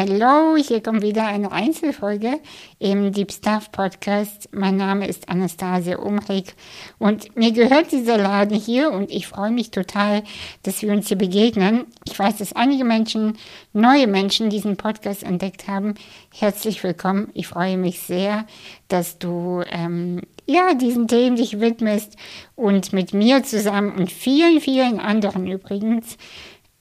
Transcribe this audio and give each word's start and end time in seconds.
Hallo, 0.00 0.56
hier 0.56 0.82
kommt 0.82 1.02
wieder 1.02 1.26
eine 1.26 1.52
Einzelfolge 1.52 2.40
im 2.78 3.12
Deep 3.12 3.30
Stuff 3.30 3.70
Podcast. 3.70 4.48
Mein 4.50 4.78
Name 4.78 5.06
ist 5.06 5.28
Anastasia 5.28 5.98
Umrig 5.98 6.54
und 6.98 7.36
mir 7.36 7.52
gehört 7.52 7.92
dieser 7.92 8.16
Laden 8.16 8.58
hier 8.58 8.92
und 8.92 9.10
ich 9.10 9.26
freue 9.26 9.50
mich 9.50 9.72
total, 9.72 10.22
dass 10.62 10.80
wir 10.80 10.90
uns 10.90 11.08
hier 11.08 11.18
begegnen. 11.18 11.84
Ich 12.06 12.18
weiß, 12.18 12.38
dass 12.38 12.54
einige 12.54 12.82
Menschen, 12.82 13.36
neue 13.74 14.06
Menschen 14.06 14.48
diesen 14.48 14.78
Podcast 14.78 15.22
entdeckt 15.22 15.68
haben. 15.68 15.96
Herzlich 16.34 16.82
willkommen. 16.82 17.28
Ich 17.34 17.48
freue 17.48 17.76
mich 17.76 18.00
sehr, 18.00 18.46
dass 18.88 19.18
du 19.18 19.62
ähm, 19.70 20.22
ja 20.46 20.72
diesen 20.72 21.08
Themen 21.08 21.36
dich 21.36 21.60
widmest 21.60 22.16
und 22.56 22.94
mit 22.94 23.12
mir 23.12 23.42
zusammen 23.42 23.92
und 23.98 24.10
vielen, 24.10 24.62
vielen 24.62 24.98
anderen 24.98 25.46
übrigens 25.46 26.16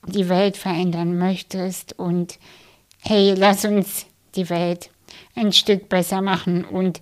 die 0.08 0.30
Welt 0.30 0.56
verändern 0.56 1.18
möchtest 1.18 2.00
und 2.00 2.40
hey, 3.02 3.34
lass 3.36 3.66
uns 3.66 4.06
die 4.36 4.50
Welt 4.50 4.90
ein 5.36 5.54
Stück 5.54 5.90
besser 5.90 6.22
machen 6.22 6.66
und 6.66 7.02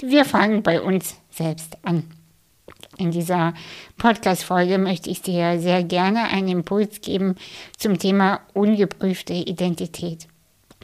wir 0.00 0.24
fangen 0.24 0.62
bei 0.62 0.80
uns 0.80 1.16
selbst 1.30 1.78
an. 1.82 2.04
In 2.98 3.10
dieser 3.10 3.54
Podcast-Folge 3.98 4.78
möchte 4.78 5.10
ich 5.10 5.22
dir 5.22 5.58
sehr 5.60 5.84
gerne 5.84 6.24
einen 6.24 6.48
Impuls 6.48 7.00
geben 7.00 7.36
zum 7.76 7.98
Thema 7.98 8.40
ungeprüfte 8.54 9.34
Identität. 9.34 10.26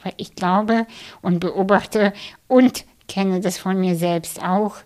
Weil 0.01 0.13
ich 0.17 0.35
glaube 0.35 0.87
und 1.21 1.39
beobachte 1.39 2.13
und 2.47 2.85
kenne 3.07 3.41
das 3.41 3.57
von 3.57 3.79
mir 3.79 3.95
selbst 3.95 4.41
auch. 4.43 4.77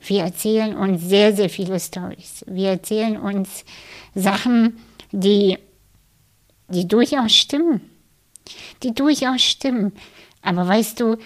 Wir 0.00 0.22
erzählen 0.22 0.76
uns 0.76 1.02
sehr, 1.02 1.34
sehr 1.34 1.48
viele 1.48 1.80
Stories. 1.80 2.44
Wir 2.46 2.70
erzählen 2.70 3.16
uns 3.16 3.64
Sachen, 4.14 4.78
die, 5.12 5.58
die 6.68 6.86
durchaus 6.86 7.32
stimmen 7.32 7.93
die 8.82 8.94
durchaus 8.94 9.42
stimmen, 9.42 9.92
aber 10.42 10.66
weißt 10.66 11.00
du, 11.00 11.16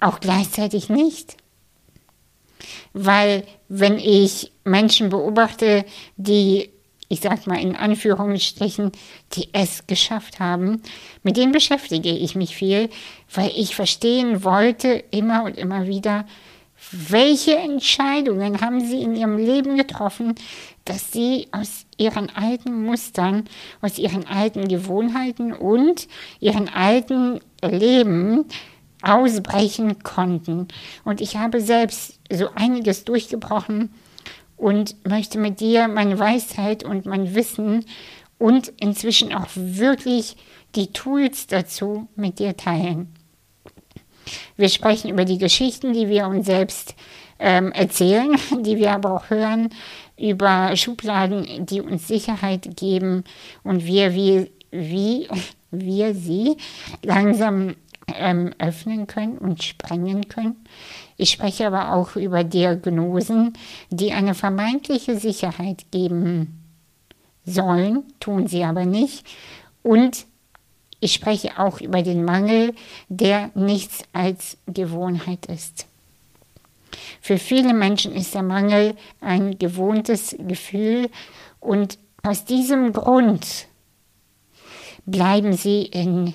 auch 0.00 0.20
gleichzeitig 0.20 0.88
nicht. 0.88 1.36
Weil 2.92 3.44
wenn 3.68 3.98
ich 3.98 4.52
Menschen 4.64 5.08
beobachte, 5.10 5.84
die, 6.16 6.70
ich 7.08 7.20
sag 7.20 7.46
mal 7.46 7.60
in 7.60 7.76
Anführungsstrichen, 7.76 8.92
die 9.32 9.48
es 9.52 9.86
geschafft 9.86 10.40
haben, 10.40 10.82
mit 11.22 11.36
denen 11.36 11.52
beschäftige 11.52 12.10
ich 12.10 12.34
mich 12.34 12.56
viel, 12.56 12.90
weil 13.32 13.50
ich 13.54 13.74
verstehen 13.74 14.44
wollte 14.44 15.04
immer 15.10 15.44
und 15.44 15.56
immer 15.56 15.86
wieder, 15.86 16.26
welche 16.92 17.56
Entscheidungen 17.56 18.60
haben 18.60 18.80
sie 18.80 19.02
in 19.02 19.14
ihrem 19.14 19.36
Leben 19.36 19.76
getroffen, 19.76 20.34
dass 20.84 21.12
sie 21.12 21.48
aus 21.52 21.86
ihren 21.96 22.30
alten 22.34 22.84
Mustern, 22.84 23.44
aus 23.82 23.98
ihren 23.98 24.26
alten 24.26 24.68
Gewohnheiten 24.68 25.52
und 25.52 26.08
ihren 26.40 26.68
alten 26.68 27.40
Leben 27.62 28.46
ausbrechen 29.02 30.02
konnten. 30.02 30.68
Und 31.04 31.20
ich 31.20 31.36
habe 31.36 31.60
selbst 31.60 32.18
so 32.30 32.48
einiges 32.54 33.04
durchgebrochen 33.04 33.90
und 34.56 34.96
möchte 35.06 35.38
mit 35.38 35.60
dir 35.60 35.88
meine 35.88 36.18
Weisheit 36.18 36.84
und 36.84 37.06
mein 37.06 37.34
Wissen 37.34 37.84
und 38.38 38.72
inzwischen 38.80 39.32
auch 39.34 39.48
wirklich 39.54 40.36
die 40.74 40.92
Tools 40.92 41.46
dazu 41.46 42.08
mit 42.16 42.38
dir 42.38 42.56
teilen. 42.56 43.14
Wir 44.56 44.68
sprechen 44.68 45.10
über 45.10 45.24
die 45.24 45.38
Geschichten, 45.38 45.92
die 45.92 46.08
wir 46.08 46.26
uns 46.26 46.46
selbst 46.46 46.94
ähm, 47.38 47.72
erzählen, 47.72 48.36
die 48.60 48.76
wir 48.76 48.92
aber 48.92 49.12
auch 49.12 49.30
hören, 49.30 49.70
über 50.18 50.76
Schubladen, 50.76 51.66
die 51.66 51.80
uns 51.80 52.08
Sicherheit 52.08 52.76
geben 52.76 53.24
und 53.62 53.86
wir, 53.86 54.14
wie, 54.14 54.50
wie 54.70 55.28
wir 55.70 56.14
sie 56.14 56.56
langsam 57.02 57.74
ähm, 58.16 58.54
öffnen 58.58 59.06
können 59.06 59.38
und 59.38 59.62
sprengen 59.62 60.28
können. 60.28 60.56
Ich 61.16 61.30
spreche 61.30 61.66
aber 61.66 61.94
auch 61.94 62.16
über 62.16 62.44
Diagnosen, 62.44 63.52
die 63.90 64.12
eine 64.12 64.34
vermeintliche 64.34 65.16
Sicherheit 65.16 65.90
geben 65.90 66.62
sollen, 67.44 68.04
tun 68.20 68.46
sie 68.46 68.64
aber 68.64 68.84
nicht. 68.84 69.26
Und 69.82 70.26
ich 71.00 71.12
spreche 71.12 71.58
auch 71.58 71.80
über 71.80 72.02
den 72.02 72.24
Mangel, 72.24 72.74
der 73.08 73.50
nichts 73.54 74.02
als 74.12 74.56
Gewohnheit 74.66 75.46
ist. 75.46 75.86
Für 77.20 77.38
viele 77.38 77.74
Menschen 77.74 78.14
ist 78.14 78.34
der 78.34 78.42
Mangel 78.42 78.96
ein 79.20 79.58
gewohntes 79.58 80.36
Gefühl 80.38 81.10
und 81.60 81.98
aus 82.22 82.44
diesem 82.44 82.92
Grund 82.92 83.66
bleiben 85.06 85.52
sie 85.52 85.82
in 85.82 86.34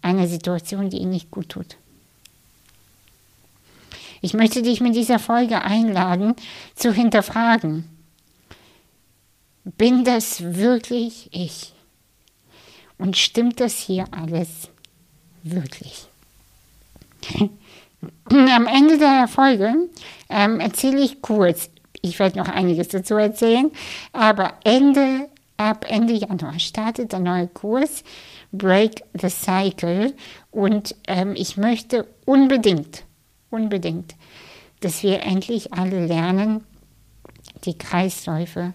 einer 0.00 0.26
Situation, 0.26 0.90
die 0.90 0.98
ihnen 0.98 1.10
nicht 1.10 1.30
gut 1.30 1.48
tut. 1.48 1.76
Ich 4.20 4.34
möchte 4.34 4.62
dich 4.62 4.80
mit 4.80 4.94
dieser 4.94 5.18
Folge 5.18 5.62
einladen, 5.62 6.34
zu 6.76 6.92
hinterfragen, 6.92 7.88
bin 9.64 10.04
das 10.04 10.54
wirklich 10.54 11.28
ich? 11.32 11.72
Und 12.98 13.16
stimmt 13.16 13.60
das 13.60 13.78
hier 13.78 14.04
alles 14.10 14.68
wirklich? 15.42 16.06
Am 18.24 18.66
Ende 18.66 18.98
der 18.98 19.28
Folge 19.28 19.88
ähm, 20.28 20.60
erzähle 20.60 21.00
ich 21.00 21.22
kurz, 21.22 21.70
ich 22.00 22.18
werde 22.18 22.38
noch 22.38 22.48
einiges 22.48 22.88
dazu 22.88 23.14
erzählen, 23.14 23.70
aber 24.12 24.54
Ende, 24.64 25.28
ab 25.56 25.84
Ende 25.88 26.14
Januar 26.14 26.58
startet 26.58 27.12
der 27.12 27.20
neue 27.20 27.46
Kurs 27.46 28.02
Break 28.52 29.04
the 29.14 29.28
Cycle. 29.28 30.14
Und 30.50 30.94
ähm, 31.06 31.34
ich 31.36 31.56
möchte 31.56 32.06
unbedingt, 32.24 33.04
unbedingt, 33.50 34.14
dass 34.80 35.02
wir 35.02 35.22
endlich 35.22 35.72
alle 35.72 36.06
lernen, 36.06 36.64
die 37.64 37.78
Kreisläufe 37.78 38.74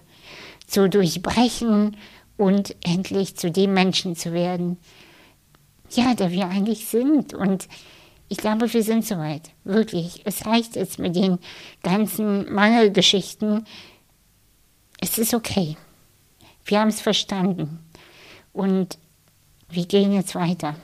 zu 0.66 0.88
durchbrechen 0.88 1.96
und 2.38 2.74
endlich 2.82 3.36
zu 3.36 3.50
dem 3.50 3.74
Menschen 3.74 4.16
zu 4.16 4.32
werden, 4.32 4.78
ja, 5.90 6.14
der 6.14 6.30
wir 6.30 6.48
eigentlich 6.48 6.86
sind. 6.86 7.34
Und 7.34 7.68
ich 8.28 8.38
glaube, 8.38 8.72
wir 8.72 8.82
sind 8.82 9.04
soweit. 9.04 9.50
Wirklich. 9.64 10.22
Es 10.24 10.46
reicht 10.46 10.76
jetzt 10.76 10.98
mit 10.98 11.16
den 11.16 11.38
ganzen 11.82 12.50
Mangelgeschichten. 12.52 13.66
Es 15.00 15.18
ist 15.18 15.34
okay. 15.34 15.76
Wir 16.64 16.80
haben 16.80 16.88
es 16.88 17.00
verstanden. 17.00 17.80
Und 18.52 18.98
wir 19.68 19.86
gehen 19.86 20.12
jetzt 20.12 20.34
weiter. 20.34 20.76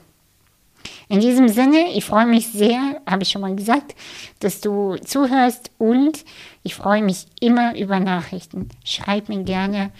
In 1.08 1.20
diesem 1.20 1.48
Sinne, 1.48 1.92
ich 1.94 2.04
freue 2.04 2.26
mich 2.26 2.48
sehr, 2.48 3.00
habe 3.06 3.22
ich 3.22 3.30
schon 3.30 3.42
mal 3.42 3.54
gesagt, 3.54 3.94
dass 4.40 4.60
du 4.60 4.96
zuhörst 4.96 5.70
und 5.78 6.24
ich 6.62 6.74
freue 6.74 7.02
mich 7.02 7.26
immer 7.40 7.76
über 7.76 8.00
Nachrichten. 8.00 8.68
Schreib 8.84 9.28
mir 9.28 9.42
gerne 9.44 9.92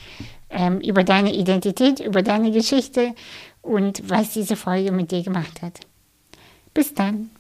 ähm, 0.55 0.81
über 0.81 1.05
deine 1.05 1.35
Identität, 1.35 2.01
über 2.01 2.23
deine 2.23 2.51
Geschichte 2.51 3.15
und 3.61 4.09
was 4.09 4.33
diese 4.33 4.57
Folge 4.57 4.93
mit 4.93 5.11
dir 5.11 5.23
gemacht 5.23 5.61
hat. 5.63 5.81
Bis 6.73 6.95
dann. 6.95 7.31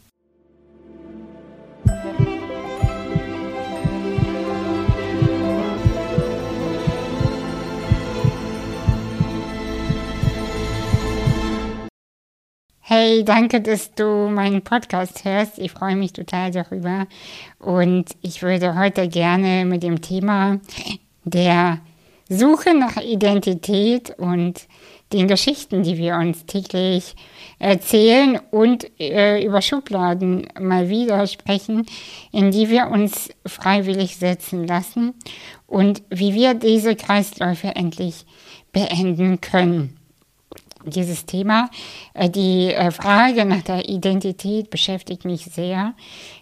Hey, 12.87 13.25
danke, 13.25 13.61
dass 13.61 13.95
du 13.95 14.29
meinen 14.29 14.63
Podcast 14.63 15.25
hörst. 15.25 15.59
Ich 15.59 15.73
freue 15.73 15.97
mich 15.97 16.13
total 16.13 16.51
darüber. 16.51 17.07
Und 17.59 18.11
ich 18.21 18.43
würde 18.43 18.79
heute 18.79 19.09
gerne 19.09 19.65
mit 19.65 19.83
dem 19.83 20.01
Thema 20.01 20.61
der 21.25 21.81
Suche 22.35 22.75
nach 22.75 22.97
Identität 22.97 24.15
und 24.19 24.67
den 25.13 25.29
Geschichten, 25.29 25.83
die 25.83 25.97
wir 25.97 26.17
uns 26.17 26.45
täglich 26.47 27.15
erzählen 27.59 28.41
und 28.51 28.89
äh, 29.01 29.45
über 29.45 29.63
Schubladen 29.63 30.49
mal 30.61 30.89
wieder 30.89 31.27
sprechen, 31.27 31.87
in 32.33 32.51
die 32.51 32.69
wir 32.69 32.89
uns 32.89 33.31
freiwillig 33.47 34.17
setzen 34.17 34.67
lassen 34.67 35.15
und 35.67 36.03
wie 36.11 36.35
wir 36.35 36.55
diese 36.55 36.97
Kreisläufe 36.97 37.69
endlich 37.69 38.27
beenden 38.73 39.41
können 39.41 39.97
dieses 40.87 41.27
Thema. 41.27 41.71
Äh, 42.15 42.31
die 42.31 42.73
äh, 42.73 42.91
Frage 42.91 43.45
nach 43.45 43.63
der 43.63 43.89
Identität 43.89 44.71
beschäftigt 44.71 45.25
mich 45.25 45.45
sehr. 45.47 45.95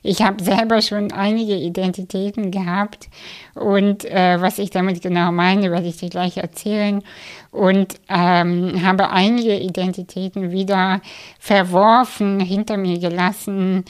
Ich 0.02 0.22
habe 0.22 0.42
selber 0.42 0.82
schon 0.82 1.12
einige 1.12 1.56
Identitäten 1.56 2.50
gehabt 2.50 3.08
und 3.54 4.04
äh, 4.06 4.40
was 4.40 4.58
ich 4.58 4.70
damit 4.70 5.02
genau 5.02 5.30
meine, 5.30 5.70
werde 5.70 5.86
ich 5.86 5.98
dir 5.98 6.08
gleich 6.08 6.38
erzählen. 6.38 7.02
und 7.50 7.96
ähm, 8.08 8.82
habe 8.82 9.10
einige 9.10 9.54
Identitäten 9.54 10.52
wieder 10.52 11.02
verworfen, 11.38 12.40
hinter 12.40 12.78
mir 12.78 12.98
gelassen, 12.98 13.84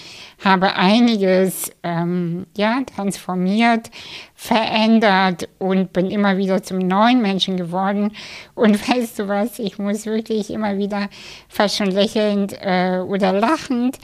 habe 0.45 0.75
einiges 0.75 1.71
ähm, 1.85 2.47
ja, 2.57 2.83
transformiert, 2.85 3.91
verändert 4.35 5.49
und 5.59 5.93
bin 5.93 6.11
immer 6.11 6.37
wieder 6.39 6.65
zum 6.65 6.79
neuen 6.79 7.23
Menschen 7.23 7.57
geworden. 7.57 8.11
Und 8.55 8.89
weißt 8.89 9.21
du 9.21 9.29
was, 9.29 9.61
ich 9.61 9.79
muss 9.79 10.07
wirklich 10.07 10.51
immer 10.51 10.77
wieder 10.77 11.09
fast 11.49 11.77
schon 11.77 11.93
lächelnd 11.93 12.57
äh, 12.61 12.99
oder 12.99 13.33
lachend 13.33 13.99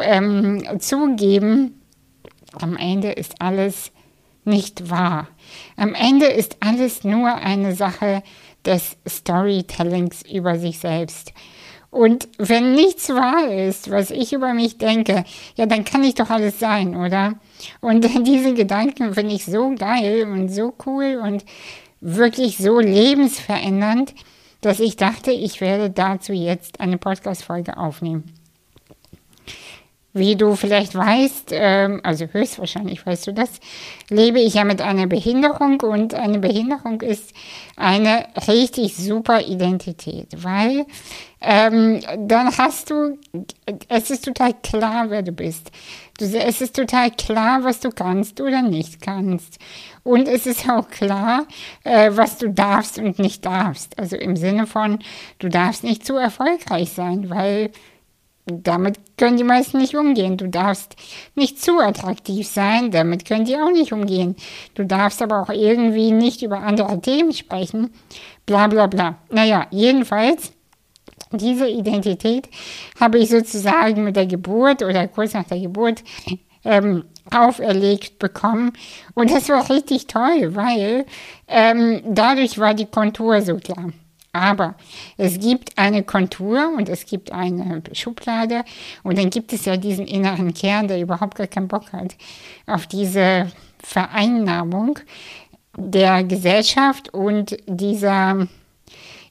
ähm, 0.00 0.62
zugeben, 0.78 1.80
am 2.60 2.76
Ende 2.76 3.10
ist 3.10 3.40
alles 3.40 3.90
nicht 4.46 4.90
wahr. 4.90 5.28
Am 5.76 5.94
Ende 5.94 6.26
ist 6.26 6.56
alles 6.60 7.04
nur 7.04 7.34
eine 7.34 7.74
Sache 7.74 8.22
des 8.64 8.96
Storytellings 9.06 10.22
über 10.30 10.58
sich 10.58 10.78
selbst. 10.78 11.32
Und 11.90 12.28
wenn 12.38 12.74
nichts 12.74 13.08
wahr 13.10 13.52
ist, 13.52 13.88
was 13.90 14.10
ich 14.10 14.32
über 14.32 14.52
mich 14.52 14.78
denke, 14.78 15.24
ja, 15.54 15.66
dann 15.66 15.84
kann 15.84 16.02
ich 16.02 16.16
doch 16.16 16.28
alles 16.28 16.58
sein, 16.58 16.96
oder? 16.96 17.34
Und 17.80 18.04
diese 18.26 18.52
Gedanken 18.52 19.14
finde 19.14 19.34
ich 19.34 19.44
so 19.44 19.74
geil 19.76 20.24
und 20.24 20.48
so 20.48 20.74
cool 20.86 21.20
und 21.22 21.44
wirklich 22.00 22.56
so 22.58 22.80
lebensverändernd, 22.80 24.12
dass 24.60 24.80
ich 24.80 24.96
dachte, 24.96 25.30
ich 25.30 25.60
werde 25.60 25.88
dazu 25.88 26.32
jetzt 26.32 26.80
eine 26.80 26.98
Podcast-Folge 26.98 27.76
aufnehmen. 27.76 28.43
Wie 30.16 30.36
du 30.36 30.54
vielleicht 30.54 30.94
weißt, 30.94 31.48
ähm, 31.50 32.00
also 32.04 32.26
höchstwahrscheinlich 32.26 33.04
weißt 33.04 33.26
du 33.26 33.32
das, 33.32 33.50
lebe 34.08 34.38
ich 34.38 34.54
ja 34.54 34.62
mit 34.62 34.80
einer 34.80 35.08
Behinderung 35.08 35.80
und 35.80 36.14
eine 36.14 36.38
Behinderung 36.38 37.00
ist 37.00 37.32
eine 37.76 38.26
richtig 38.46 38.96
super 38.96 39.40
Identität, 39.42 40.28
weil 40.36 40.86
ähm, 41.40 42.00
dann 42.16 42.56
hast 42.56 42.90
du, 42.90 43.18
es 43.88 44.10
ist 44.10 44.24
total 44.24 44.54
klar, 44.62 45.10
wer 45.10 45.22
du 45.22 45.32
bist. 45.32 45.72
Es 46.20 46.60
ist 46.60 46.76
total 46.76 47.10
klar, 47.10 47.64
was 47.64 47.80
du 47.80 47.90
kannst 47.90 48.40
oder 48.40 48.62
nicht 48.62 49.02
kannst. 49.02 49.58
Und 50.04 50.28
es 50.28 50.46
ist 50.46 50.70
auch 50.70 50.88
klar, 50.88 51.44
äh, 51.82 52.12
was 52.14 52.38
du 52.38 52.50
darfst 52.50 52.98
und 52.98 53.18
nicht 53.18 53.44
darfst. 53.44 53.98
Also 53.98 54.14
im 54.14 54.36
Sinne 54.36 54.68
von, 54.68 55.00
du 55.40 55.48
darfst 55.48 55.82
nicht 55.82 56.06
zu 56.06 56.14
erfolgreich 56.14 56.92
sein, 56.92 57.30
weil 57.30 57.72
damit 58.46 59.16
können 59.16 59.36
die 59.36 59.44
meisten 59.44 59.78
nicht 59.78 59.96
umgehen. 59.96 60.36
Du 60.36 60.48
darfst 60.48 60.96
nicht 61.34 61.62
zu 61.62 61.78
attraktiv 61.78 62.46
sein, 62.46 62.90
damit 62.90 63.24
können 63.24 63.46
die 63.46 63.56
auch 63.56 63.70
nicht 63.70 63.92
umgehen. 63.92 64.36
Du 64.74 64.84
darfst 64.84 65.22
aber 65.22 65.42
auch 65.42 65.50
irgendwie 65.50 66.10
nicht 66.10 66.42
über 66.42 66.58
andere 66.58 67.00
Themen 67.00 67.32
sprechen, 67.32 67.90
bla 68.44 68.66
bla 68.66 68.86
bla. 68.86 69.18
Naja, 69.30 69.66
jedenfalls, 69.70 70.52
diese 71.32 71.68
Identität 71.68 72.48
habe 73.00 73.18
ich 73.18 73.30
sozusagen 73.30 74.04
mit 74.04 74.16
der 74.16 74.26
Geburt 74.26 74.82
oder 74.82 75.08
kurz 75.08 75.32
nach 75.32 75.44
der 75.44 75.60
Geburt 75.60 76.04
ähm, 76.64 77.04
auferlegt 77.30 78.18
bekommen. 78.18 78.72
Und 79.14 79.30
das 79.30 79.48
war 79.48 79.68
richtig 79.70 80.06
toll, 80.06 80.54
weil 80.54 81.06
ähm, 81.48 82.02
dadurch 82.06 82.58
war 82.58 82.74
die 82.74 82.86
Kontur 82.86 83.40
so 83.40 83.56
klar. 83.56 83.92
Aber 84.34 84.74
es 85.16 85.38
gibt 85.38 85.78
eine 85.78 86.02
Kontur 86.02 86.72
und 86.76 86.88
es 86.88 87.06
gibt 87.06 87.30
eine 87.30 87.82
Schublade 87.92 88.64
und 89.04 89.16
dann 89.16 89.30
gibt 89.30 89.52
es 89.52 89.64
ja 89.64 89.76
diesen 89.76 90.08
inneren 90.08 90.52
Kern, 90.52 90.88
der 90.88 91.00
überhaupt 91.00 91.36
gar 91.36 91.46
keinen 91.46 91.68
Bock 91.68 91.92
hat 91.92 92.16
auf 92.66 92.88
diese 92.88 93.52
Vereinnahmung 93.78 94.98
der 95.76 96.24
Gesellschaft 96.24 97.14
und 97.14 97.56
dieser 97.66 98.48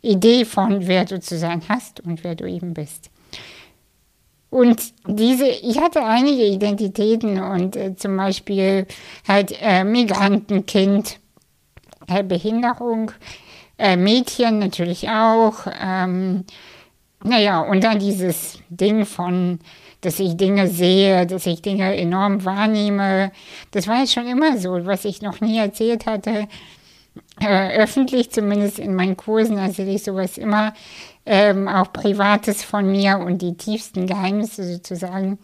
Idee 0.02 0.46
von, 0.46 0.88
wer 0.88 1.04
du 1.04 1.20
zu 1.20 1.38
sein 1.38 1.62
hast 1.68 2.00
und 2.00 2.24
wer 2.24 2.36
du 2.36 2.46
eben 2.46 2.74
bist. 2.74 3.10
Und 4.50 4.94
diese, 5.06 5.48
ich 5.48 5.80
hatte 5.80 6.06
einige 6.06 6.46
Identitäten 6.46 7.42
und 7.42 7.76
äh, 7.76 7.96
zum 7.98 8.16
Beispiel 8.16 8.88
halt 9.28 9.54
äh, 9.60 9.84
Migrantenkind, 9.84 11.20
äh, 12.08 12.24
Behinderung, 12.24 13.12
äh, 13.78 13.96
Mädchen 13.96 14.60
natürlich 14.60 15.10
auch. 15.10 15.68
Ähm, 15.80 16.46
naja, 17.24 17.62
und 17.62 17.84
dann 17.84 18.00
dieses 18.00 18.60
Ding 18.70 19.06
von, 19.06 19.60
dass 20.02 20.20
ich 20.20 20.36
Dinge 20.36 20.68
sehe, 20.68 21.26
dass 21.26 21.46
ich 21.46 21.62
Dinge 21.62 21.96
enorm 21.96 22.44
wahrnehme. 22.44 23.32
Das 23.72 23.88
war 23.88 24.00
jetzt 24.00 24.14
schon 24.14 24.28
immer 24.28 24.58
so, 24.58 24.86
was 24.86 25.06
ich 25.06 25.22
noch 25.22 25.40
nie 25.40 25.58
erzählt 25.58 26.06
hatte. 26.06 26.48
Äh, 27.40 27.78
öffentlich, 27.78 28.32
zumindest 28.32 28.80
in 28.80 28.96
meinen 28.96 29.16
Kursen, 29.16 29.58
erzähle 29.58 29.92
ich 29.94 30.04
sowas 30.04 30.38
immer, 30.38 30.74
ähm, 31.26 31.68
auch 31.68 31.94
Privates 31.94 32.64
von 32.64 32.92
mir 32.92 33.20
und 33.20 33.42
die 33.42 33.56
tiefsten 33.56 34.08
Geheimnisse 34.08 34.64
sozusagen, 34.64 35.38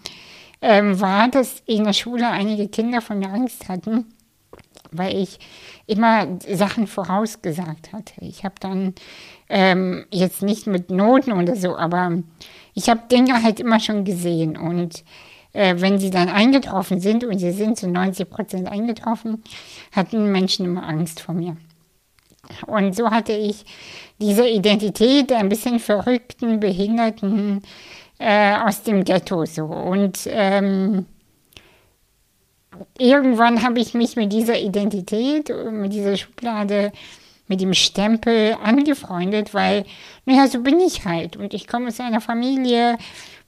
ähm, 0.62 1.00
war, 1.00 1.30
dass 1.30 1.62
in 1.66 1.86
der 1.86 1.94
Schule 1.94 2.28
einige 2.28 2.68
Kinder 2.68 3.02
von 3.02 3.20
mir 3.20 3.30
Angst 3.30 3.70
hatten, 3.70 4.06
weil 4.92 5.16
ich 5.16 5.40
immer 5.88 6.28
Sachen 6.52 6.88
vorausgesagt 6.88 7.94
hatte. 7.94 8.14
Ich 8.22 8.44
habe 8.44 8.56
dann 8.60 8.94
ähm, 9.50 10.06
jetzt 10.12 10.42
nicht 10.42 10.68
mit 10.68 10.90
Noten 10.90 11.32
oder 11.32 11.56
so, 11.56 11.76
aber 11.76 12.12
ich 12.74 12.90
habe 12.90 13.02
Dinge 13.12 13.44
halt 13.44 13.60
immer 13.60 13.80
schon 13.80 14.04
gesehen 14.06 14.58
und 14.58 15.04
äh, 15.54 15.76
wenn 15.78 16.00
sie 16.00 16.12
dann 16.12 16.30
eingetroffen 16.30 17.00
sind, 17.00 17.24
und 17.24 17.40
sie 17.40 17.52
sind 17.52 17.78
zu 17.78 17.88
90 17.88 18.30
Prozent 18.30 18.68
eingetroffen, 18.72 19.44
hatten 19.92 20.32
Menschen 20.32 20.66
immer 20.66 20.88
Angst 20.88 21.22
vor 21.22 21.34
mir. 21.34 21.58
Und 22.68 22.96
so 22.96 23.12
hatte 23.12 23.34
ich 23.34 23.66
diese 24.20 24.48
Identität 24.48 25.32
ein 25.32 25.50
bisschen 25.50 25.80
verrückten, 25.80 26.60
behinderten 26.60 27.62
äh, 28.18 28.56
aus 28.56 28.84
dem 28.84 29.04
Ghetto 29.04 29.46
so. 29.46 29.66
Und 29.66 30.28
ähm, 30.32 31.06
irgendwann 32.98 33.64
habe 33.64 33.80
ich 33.80 33.94
mich 33.94 34.16
mit 34.16 34.32
dieser 34.32 34.60
Identität, 34.60 35.52
mit 35.72 35.94
dieser 35.94 36.18
Schublade, 36.18 36.92
mit 37.48 37.62
dem 37.62 37.74
Stempel 37.74 38.56
angefreundet, 38.64 39.54
weil, 39.54 39.86
naja, 40.26 40.48
so 40.48 40.62
bin 40.62 40.80
ich 40.80 41.06
halt. 41.06 41.36
Und 41.36 41.54
ich 41.54 41.68
komme 41.68 41.88
aus 41.88 42.00
einer 42.00 42.22
Familie, 42.22 42.98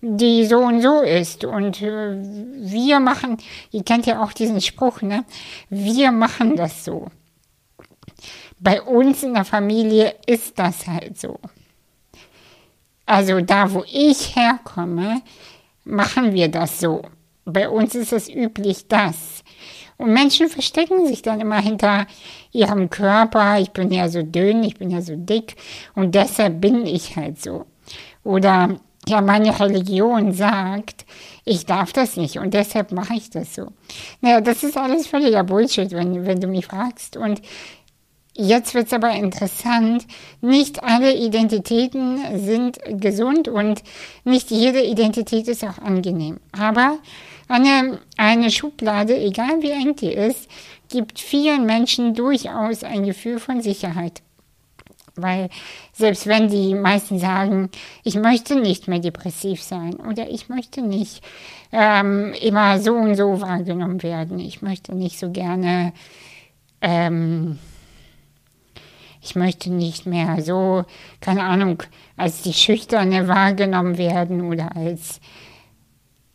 die 0.01 0.45
so 0.45 0.57
und 0.57 0.81
so 0.81 1.01
ist. 1.01 1.45
Und 1.45 1.81
äh, 1.81 2.15
wir 2.15 2.99
machen, 2.99 3.37
ihr 3.71 3.83
kennt 3.83 4.07
ja 4.07 4.23
auch 4.23 4.33
diesen 4.33 4.59
Spruch, 4.59 5.01
ne? 5.01 5.23
Wir 5.69 6.11
machen 6.11 6.55
das 6.55 6.83
so. 6.83 7.07
Bei 8.59 8.81
uns 8.81 9.23
in 9.23 9.33
der 9.33 9.45
Familie 9.45 10.15
ist 10.25 10.57
das 10.57 10.87
halt 10.87 11.19
so. 11.19 11.39
Also 13.05 13.41
da, 13.41 13.71
wo 13.73 13.83
ich 13.91 14.35
herkomme, 14.35 15.21
machen 15.83 16.33
wir 16.33 16.47
das 16.47 16.79
so. 16.79 17.03
Bei 17.45 17.69
uns 17.69 17.95
ist 17.95 18.13
es 18.13 18.29
üblich 18.29 18.87
das. 18.87 19.43
Und 19.97 20.13
Menschen 20.13 20.49
verstecken 20.49 21.05
sich 21.05 21.21
dann 21.21 21.41
immer 21.41 21.59
hinter 21.59 22.07
ihrem 22.51 22.89
Körper. 22.89 23.59
Ich 23.59 23.71
bin 23.71 23.91
ja 23.91 24.09
so 24.09 24.23
dünn, 24.23 24.63
ich 24.63 24.77
bin 24.77 24.89
ja 24.89 25.01
so 25.01 25.15
dick 25.15 25.55
und 25.95 26.15
deshalb 26.15 26.59
bin 26.59 26.85
ich 26.85 27.15
halt 27.15 27.41
so. 27.41 27.65
Oder 28.23 28.79
ja, 29.07 29.21
meine 29.21 29.59
Religion 29.59 30.31
sagt, 30.31 31.05
ich 31.43 31.65
darf 31.65 31.91
das 31.91 32.17
nicht 32.17 32.37
und 32.37 32.53
deshalb 32.53 32.91
mache 32.91 33.15
ich 33.15 33.29
das 33.29 33.55
so. 33.55 33.67
Naja, 34.21 34.41
das 34.41 34.63
ist 34.63 34.77
alles 34.77 35.07
völliger 35.07 35.43
Bullshit, 35.43 35.91
wenn, 35.91 36.25
wenn 36.25 36.39
du 36.39 36.47
mich 36.47 36.67
fragst. 36.67 37.17
Und 37.17 37.41
Jetzt 38.33 38.73
wird 38.73 38.87
es 38.87 38.93
aber 38.93 39.11
interessant. 39.11 40.05
Nicht 40.39 40.83
alle 40.83 41.13
Identitäten 41.13 42.19
sind 42.39 42.79
gesund 42.87 43.49
und 43.49 43.83
nicht 44.23 44.51
jede 44.51 44.81
Identität 44.81 45.47
ist 45.49 45.63
auch 45.65 45.79
angenehm. 45.79 46.39
Aber 46.57 46.97
eine, 47.49 47.99
eine 48.15 48.49
Schublade, 48.49 49.17
egal 49.17 49.61
wie 49.61 49.71
eng 49.71 49.95
die 49.97 50.13
ist, 50.13 50.49
gibt 50.89 51.19
vielen 51.19 51.65
Menschen 51.65 52.13
durchaus 52.13 52.85
ein 52.85 53.03
Gefühl 53.03 53.39
von 53.39 53.61
Sicherheit. 53.61 54.21
Weil 55.15 55.49
selbst 55.91 56.25
wenn 56.25 56.47
die 56.47 56.73
meisten 56.73 57.19
sagen, 57.19 57.69
ich 58.03 58.15
möchte 58.15 58.55
nicht 58.55 58.87
mehr 58.87 58.99
depressiv 58.99 59.61
sein 59.61 59.95
oder 59.95 60.29
ich 60.29 60.47
möchte 60.47 60.81
nicht 60.81 61.21
ähm, 61.73 62.33
immer 62.41 62.79
so 62.79 62.93
und 62.93 63.15
so 63.15 63.41
wahrgenommen 63.41 64.01
werden, 64.03 64.39
ich 64.39 64.61
möchte 64.61 64.95
nicht 64.95 65.19
so 65.19 65.29
gerne 65.31 65.91
ähm, 66.79 67.59
ich 69.21 69.35
möchte 69.35 69.71
nicht 69.71 70.05
mehr 70.05 70.41
so, 70.41 70.83
keine 71.19 71.43
Ahnung, 71.43 71.83
als 72.17 72.41
die 72.41 72.53
Schüchterne 72.53 73.27
wahrgenommen 73.27 73.97
werden 73.97 74.41
oder 74.41 74.75
als 74.75 75.21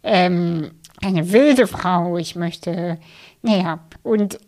ähm, 0.02 0.70
eine 1.02 1.32
wilde 1.32 1.66
Frau. 1.66 2.16
Ich 2.16 2.36
möchte, 2.36 2.98
naja, 3.42 3.80
und 4.02 4.38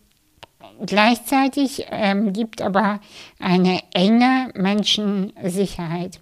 gleichzeitig 0.85 1.85
ähm, 1.89 2.33
gibt 2.33 2.61
aber 2.61 2.99
eine 3.39 3.81
enge 3.93 4.51
Menschensicherheit. 4.55 6.19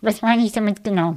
Was 0.00 0.22
meine 0.22 0.44
ich 0.44 0.52
damit 0.52 0.84
genau? 0.84 1.16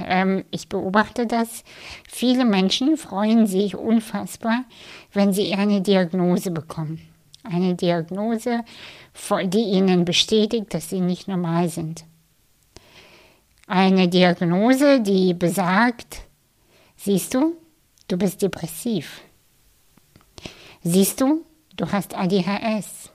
Ähm, 0.00 0.44
ich 0.50 0.68
beobachte 0.68 1.26
das. 1.26 1.64
Viele 2.08 2.44
Menschen 2.44 2.96
freuen 2.96 3.46
sich 3.46 3.76
unfassbar, 3.76 4.64
wenn 5.12 5.32
sie 5.32 5.54
eine 5.54 5.80
Diagnose 5.80 6.50
bekommen. 6.50 7.00
Eine 7.42 7.74
Diagnose, 7.74 8.60
die 9.44 9.62
ihnen 9.62 10.04
bestätigt, 10.04 10.74
dass 10.74 10.90
sie 10.90 11.00
nicht 11.00 11.28
normal 11.28 11.68
sind. 11.68 12.04
Eine 13.66 14.08
Diagnose, 14.08 15.00
die 15.00 15.32
besagt, 15.32 16.22
siehst 16.96 17.32
du, 17.32 17.56
du 18.08 18.18
bist 18.18 18.42
depressiv. 18.42 19.22
Siehst 20.82 21.20
du, 21.20 21.44
du 21.76 21.90
hast 21.90 22.14
ADHS. 22.14 23.10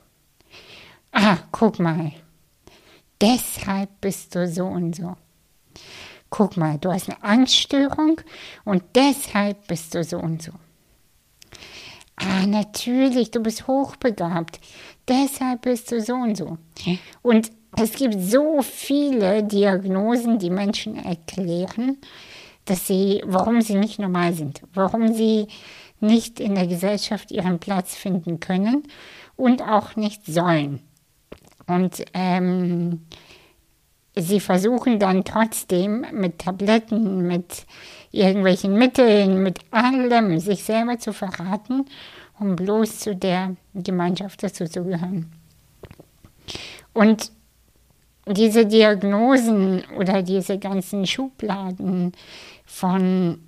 Ah, 1.12 1.38
guck 1.52 1.80
mal. 1.80 2.14
Deshalb 3.22 4.02
bist 4.02 4.34
du 4.34 4.48
so 4.48 4.66
und 4.66 4.96
so. 4.96 5.16
Guck 6.30 6.58
mal, 6.58 6.78
du 6.78 6.92
hast 6.92 7.10
eine 7.10 7.24
Angststörung 7.24 8.22
und 8.64 8.84
deshalb 8.96 9.68
bist 9.68 9.94
du 9.94 10.04
so 10.04 10.18
und 10.18 10.42
so. 10.42 10.52
Ah, 12.20 12.46
natürlich, 12.46 13.32
du 13.32 13.40
bist 13.40 13.68
hochbegabt. 13.68 14.60
Deshalb 15.08 15.62
bist 15.62 15.92
du 15.92 16.02
so 16.02 16.16
und 16.16 16.36
so. 16.36 16.58
Und 17.22 17.52
es 17.78 17.94
gibt 17.94 18.20
so 18.20 18.62
viele 18.62 19.44
Diagnosen, 19.44 20.40
die 20.40 20.50
Menschen 20.50 20.98
erklären, 20.98 21.98
dass 22.66 22.88
sie, 22.88 23.22
warum 23.26 23.62
sie 23.62 23.76
nicht 23.76 24.00
normal 24.00 24.34
sind, 24.34 24.62
warum 24.74 25.14
sie 25.14 25.48
nicht 26.02 26.40
in 26.40 26.56
der 26.56 26.68
Gesellschaft 26.68 27.32
ihren 27.32 27.60
Platz 27.60 27.96
finden 27.96 28.40
können 28.40 28.84
und 29.36 29.62
auch 29.62 29.96
nicht 29.96 30.26
sollen. 30.26 30.82
Und 31.68 32.04
ähm, 32.14 33.06
sie 34.16 34.40
versuchen 34.40 35.00
dann 35.00 35.24
trotzdem 35.24 36.06
mit 36.12 36.40
Tabletten, 36.40 37.28
mit 37.28 37.66
irgendwelchen 38.12 38.74
Mitteln, 38.74 39.44
mit 39.44 39.60
allem 39.72 40.40
sich 40.40 40.64
selber 40.64 40.98
zu 40.98 41.14
verraten, 41.14 41.86
um 42.40 42.56
bloß 42.56 43.00
zu 43.00 43.16
der 43.16 43.56
Gemeinschaft 43.74 44.42
dazu 44.44 44.66
zu 44.66 44.84
gehören. 44.84 45.32
Und 46.94 47.32
diese 48.28 48.66
Diagnosen 48.66 49.84
oder 49.98 50.22
diese 50.22 50.58
ganzen 50.60 51.06
Schubladen 51.06 52.14
von, 52.66 53.42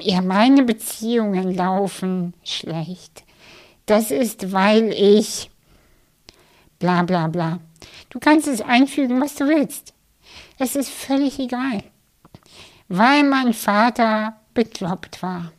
ja, 0.00 0.22
meine 0.22 0.62
Beziehungen 0.64 1.54
laufen 1.54 2.34
schlecht. 2.44 3.24
Das 3.86 4.10
ist, 4.10 4.52
weil 4.52 4.92
ich 4.92 5.50
bla 6.78 7.02
bla 7.02 7.28
bla. 7.28 7.60
Du 8.08 8.18
kannst 8.18 8.48
es 8.48 8.60
einfügen, 8.60 9.20
was 9.20 9.34
du 9.34 9.46
willst. 9.46 9.94
Es 10.58 10.76
ist 10.76 10.90
völlig 10.90 11.38
egal. 11.38 11.82
Weil 12.92 13.22
mein 13.22 13.54
Vater 13.54 14.34
bekloppt 14.52 15.22
war. 15.22 15.52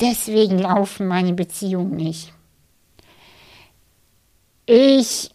Deswegen 0.00 0.60
laufen 0.60 1.08
meine 1.08 1.32
Beziehungen 1.32 1.96
nicht. 1.96 2.32
Ich 4.64 5.32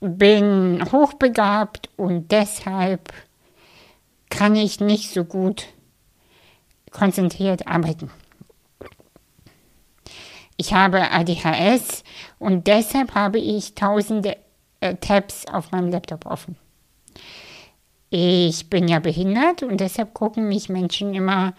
bin 0.00 0.82
hochbegabt 0.90 1.90
und 1.98 2.32
deshalb 2.32 3.12
kann 4.30 4.56
ich 4.56 4.80
nicht 4.80 5.10
so 5.10 5.24
gut 5.24 5.66
konzentriert 6.90 7.66
arbeiten. 7.66 8.10
Ich 10.56 10.72
habe 10.72 11.10
ADHS 11.10 12.02
und 12.38 12.66
deshalb 12.66 13.14
habe 13.14 13.38
ich 13.38 13.74
tausende 13.74 14.38
äh, 14.80 14.94
Tabs 14.94 15.44
auf 15.52 15.70
meinem 15.70 15.90
Laptop 15.90 16.24
offen. 16.24 16.56
Ich 18.14 18.68
bin 18.68 18.88
ja 18.88 18.98
behindert 18.98 19.62
und 19.62 19.80
deshalb 19.80 20.12
gucken 20.12 20.46
mich 20.46 20.68
Menschen 20.68 21.14
immer 21.14 21.54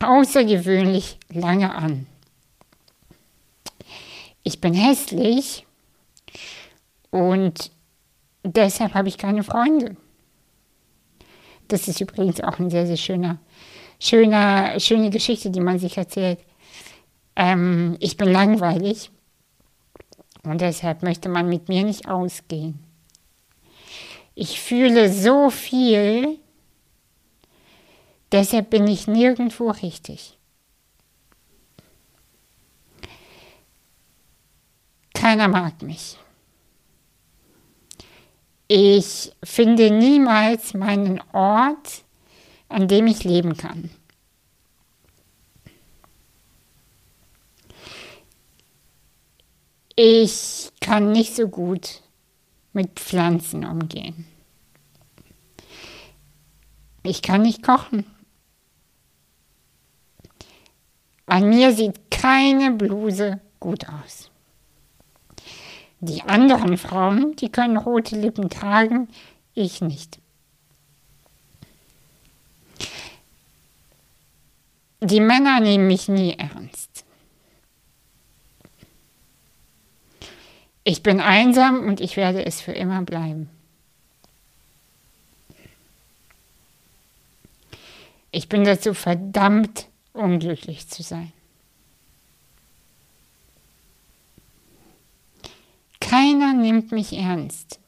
außergewöhnlich 0.00 1.20
lange 1.32 1.72
an. 1.72 2.08
Ich 4.42 4.60
bin 4.60 4.74
hässlich 4.74 5.68
und 7.10 7.70
deshalb 8.42 8.94
habe 8.94 9.06
ich 9.06 9.18
keine 9.18 9.44
Freunde. 9.44 9.96
Das 11.68 11.86
ist 11.86 12.00
übrigens 12.00 12.40
auch 12.40 12.58
eine 12.58 12.72
sehr, 12.72 12.88
sehr 12.88 12.96
schöner, 12.96 13.38
schöner, 14.00 14.80
schöne 14.80 15.10
Geschichte, 15.10 15.50
die 15.50 15.60
man 15.60 15.78
sich 15.78 15.96
erzählt. 15.96 16.40
Ähm, 17.36 17.96
ich 18.00 18.16
bin 18.16 18.32
langweilig 18.32 19.12
und 20.42 20.60
deshalb 20.60 21.04
möchte 21.04 21.28
man 21.28 21.48
mit 21.48 21.68
mir 21.68 21.84
nicht 21.84 22.08
ausgehen. 22.08 22.87
Ich 24.40 24.60
fühle 24.60 25.12
so 25.12 25.50
viel, 25.50 26.38
deshalb 28.30 28.70
bin 28.70 28.86
ich 28.86 29.08
nirgendwo 29.08 29.68
richtig. 29.68 30.38
Keiner 35.12 35.48
mag 35.48 35.82
mich. 35.82 36.18
Ich 38.68 39.32
finde 39.42 39.90
niemals 39.90 40.72
meinen 40.72 41.20
Ort, 41.32 42.04
an 42.68 42.86
dem 42.86 43.08
ich 43.08 43.24
leben 43.24 43.56
kann. 43.56 43.90
Ich 49.96 50.70
kann 50.80 51.10
nicht 51.10 51.34
so 51.34 51.48
gut 51.48 52.02
mit 52.78 53.00
Pflanzen 53.00 53.64
umgehen. 53.64 54.24
Ich 57.02 57.22
kann 57.22 57.42
nicht 57.42 57.60
kochen. 57.60 58.06
An 61.26 61.48
mir 61.48 61.72
sieht 61.72 62.08
keine 62.12 62.70
Bluse 62.70 63.40
gut 63.58 63.88
aus. 63.88 64.30
Die 65.98 66.22
anderen 66.22 66.78
Frauen, 66.78 67.34
die 67.34 67.48
können 67.48 67.76
rote 67.76 68.14
Lippen 68.14 68.48
tragen, 68.48 69.08
ich 69.54 69.80
nicht. 69.80 70.20
Die 75.00 75.20
Männer 75.20 75.58
nehmen 75.58 75.88
mich 75.88 76.06
nie 76.06 76.34
ernst. 76.34 77.04
Ich 80.88 81.02
bin 81.02 81.20
einsam 81.20 81.80
und 81.80 82.00
ich 82.00 82.16
werde 82.16 82.46
es 82.46 82.62
für 82.62 82.72
immer 82.72 83.02
bleiben. 83.02 83.50
Ich 88.30 88.48
bin 88.48 88.64
dazu 88.64 88.94
verdammt, 88.94 89.86
unglücklich 90.14 90.88
zu 90.88 91.02
sein. 91.02 91.30
Keiner 96.00 96.54
nimmt 96.54 96.90
mich 96.90 97.12
ernst. 97.12 97.78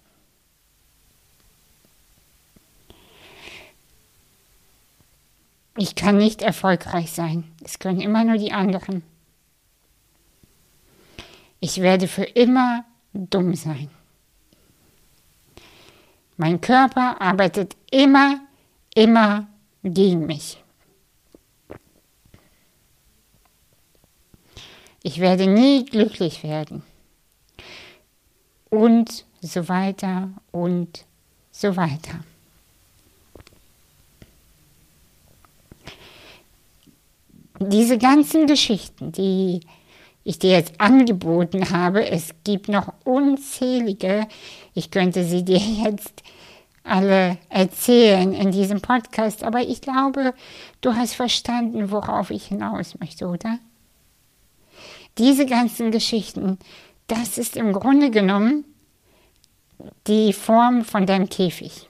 Ich 5.79 5.95
kann 5.95 6.19
nicht 6.19 6.43
erfolgreich 6.43 7.13
sein. 7.13 7.51
Es 7.65 7.79
können 7.79 8.03
immer 8.03 8.25
nur 8.25 8.37
die 8.37 8.53
anderen. 8.53 9.03
Ich 11.61 11.81
werde 11.81 12.07
für 12.07 12.25
immer 12.25 12.85
dumm 13.13 13.55
sein. 13.55 13.91
Mein 16.37 16.61
Körper 16.61 17.21
arbeitet 17.21 17.77
immer, 17.91 18.41
immer 18.95 19.47
gegen 19.83 20.27
mich. 20.27 20.63
Ich 25.03 25.19
werde 25.21 25.47
nie 25.47 25.85
glücklich 25.85 26.43
werden 26.43 26.83
und 28.71 29.25
so 29.41 29.69
weiter 29.69 30.31
und 30.51 31.05
so 31.51 31.77
weiter. 31.77 32.25
Diese 37.59 37.99
ganzen 37.99 38.47
Geschichten, 38.47 39.13
die 39.13 39.61
ich 40.25 40.39
dir 40.39 40.51
jetzt 40.51 40.81
angeboten 40.81 41.71
habe, 41.71 42.07
es 42.09 42.35
gibt 42.45 42.69
noch 42.69 42.93
unzählige, 43.05 44.27
ich 44.75 44.91
könnte 44.91 45.25
sie 45.25 45.45
dir 45.45 45.59
jetzt 45.85 46.23
alle 46.83 47.39
erzählen 47.49 48.33
in 48.33 48.51
diesem 48.53 48.81
Podcast, 48.81 49.45
aber 49.45 49.61
ich 49.61 49.81
glaube, 49.81 50.35
du 50.81 50.95
hast 50.95 51.15
verstanden, 51.15 51.91
worauf 51.91 52.31
ich 52.31 52.47
hinaus 52.47 52.99
möchte, 52.99 53.27
oder? 53.27 53.59
Diese 55.19 55.47
ganzen 55.47 55.91
Geschichten, 55.91 56.59
das 57.07 57.37
ist 57.37 57.57
im 57.57 57.73
Grunde 57.73 58.11
genommen 58.11 58.65
die 60.07 60.33
Form 60.33 60.85
von 60.85 61.07
deinem 61.07 61.29
Käfig. 61.29 61.89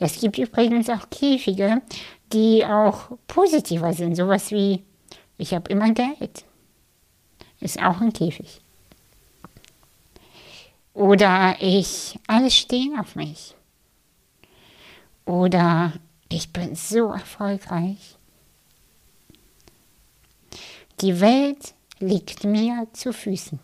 Es 0.00 0.20
gibt 0.20 0.38
übrigens 0.38 0.88
auch 0.88 1.08
Käfige, 1.10 1.82
die 2.32 2.64
auch 2.64 3.10
positiver 3.28 3.92
sind. 3.92 4.16
Sowas 4.16 4.50
wie, 4.50 4.82
ich 5.42 5.54
habe 5.54 5.68
immer 5.70 5.92
Geld. 5.92 6.44
Ist 7.58 7.82
auch 7.82 8.00
ein 8.00 8.12
Käfig. 8.12 8.60
Oder 10.94 11.56
ich, 11.58 12.18
alles 12.28 12.56
stehen 12.56 12.98
auf 12.98 13.16
mich. 13.16 13.56
Oder 15.24 15.94
ich 16.28 16.52
bin 16.52 16.76
so 16.76 17.12
erfolgreich. 17.12 18.16
Die 21.00 21.20
Welt 21.20 21.74
liegt 21.98 22.44
mir 22.44 22.86
zu 22.92 23.12
Füßen. 23.12 23.58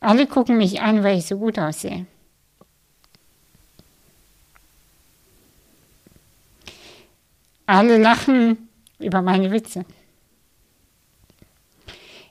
Alle 0.00 0.26
gucken 0.26 0.56
mich 0.56 0.80
an, 0.80 1.04
weil 1.04 1.18
ich 1.18 1.26
so 1.26 1.38
gut 1.38 1.60
aussehe. 1.60 2.06
Alle 7.68 7.98
lachen 7.98 8.70
über 8.98 9.20
meine 9.20 9.50
Witze. 9.50 9.84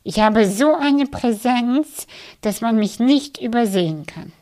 Ich 0.01 0.19
habe 0.19 0.49
so 0.49 0.73
eine 0.73 1.05
Präsenz, 1.05 2.07
dass 2.41 2.61
man 2.61 2.77
mich 2.77 2.99
nicht 2.99 3.39
übersehen 3.39 4.07
kann. 4.07 4.33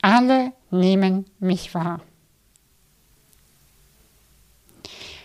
Alle 0.00 0.54
nehmen 0.70 1.26
mich 1.40 1.74
wahr. 1.74 2.00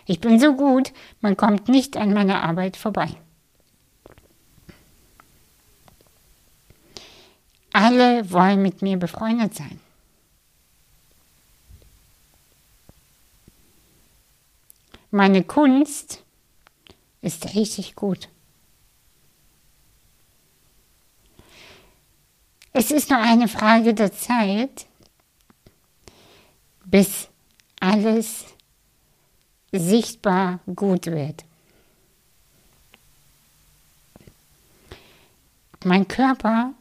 Ich 0.06 0.20
bin 0.20 0.38
so 0.38 0.54
gut, 0.54 0.92
man 1.22 1.38
kommt 1.38 1.70
nicht 1.70 1.96
an 1.96 2.14
meiner 2.14 2.44
Arbeit 2.44 2.76
vorbei. 2.76 3.08
Alle 7.72 8.30
wollen 8.30 8.62
mit 8.62 8.82
mir 8.82 8.98
befreundet 8.98 9.56
sein. 9.56 9.80
Meine 15.16 15.46
Kunst 15.46 16.26
ist 17.22 17.56
richtig 17.56 17.96
gut. 17.96 18.28
Es 22.74 22.92
ist 22.92 23.10
nur 23.10 23.20
eine 23.20 23.48
Frage 23.48 23.94
der 23.94 24.12
Zeit, 24.12 24.88
bis 26.84 27.30
alles 27.80 28.44
sichtbar 29.72 30.60
gut 30.76 31.06
wird. 31.06 31.46
Mein 35.86 36.10
Körper 36.10 36.74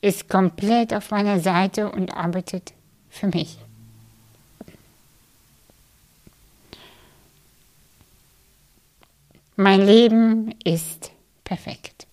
ist 0.00 0.30
komplett 0.30 0.94
auf 0.94 1.10
meiner 1.10 1.38
Seite 1.40 1.92
und 1.92 2.14
arbeitet 2.14 2.72
für 3.10 3.26
mich. 3.26 3.58
Mein 9.56 9.86
Leben 9.86 10.54
ist 10.64 11.10
perfekt. 11.42 12.06